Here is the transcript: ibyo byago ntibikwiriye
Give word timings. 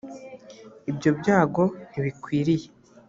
ibyo 0.91 1.09
byago 1.19 1.63
ntibikwiriye 1.89 2.67